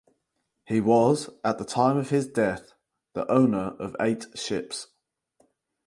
He 0.65 0.81
was 0.81 1.29
at 1.43 1.59
the 1.59 1.63
time 1.63 1.95
of 1.97 2.09
his 2.09 2.27
death 2.27 2.73
the 3.13 3.31
owner 3.31 3.75
of 3.77 3.95
eight 3.99 4.25
ships. 4.35 4.87